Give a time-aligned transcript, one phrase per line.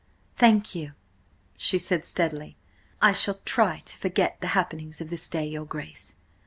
[0.35, 0.93] "Thank you,"
[1.57, 2.57] she said steadily.
[3.03, 6.15] "I shall try to forget the happenings of this day, your Grace.